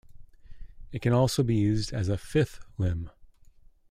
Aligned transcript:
It 0.91 1.03
can 1.03 1.13
also 1.13 1.43
be 1.43 1.53
used 1.53 1.93
as 1.93 2.09
a 2.09 2.17
fifth 2.17 2.65
limb. 2.79 3.11